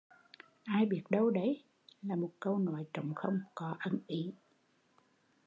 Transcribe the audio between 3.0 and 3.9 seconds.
không, có